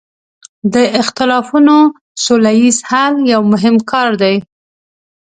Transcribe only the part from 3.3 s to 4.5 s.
یو مهم کار دی.